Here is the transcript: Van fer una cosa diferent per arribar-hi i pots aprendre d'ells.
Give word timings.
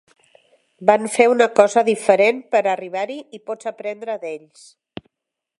Van 0.89 1.05
fer 1.15 1.27
una 1.33 1.47
cosa 1.59 1.83
diferent 1.91 2.41
per 2.55 2.63
arribar-hi 2.73 3.21
i 3.39 3.43
pots 3.51 3.73
aprendre 3.77 4.21
d'ells. 4.25 4.69